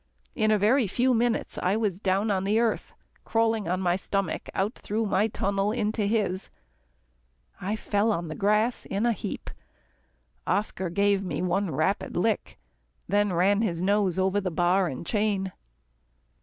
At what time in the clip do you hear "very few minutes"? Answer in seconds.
0.57-1.59